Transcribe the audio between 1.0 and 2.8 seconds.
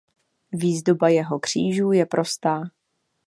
jeho křížů je prostá.